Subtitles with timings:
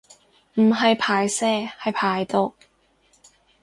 [0.55, 1.45] 唔係排泄
[1.79, 2.55] 係排毒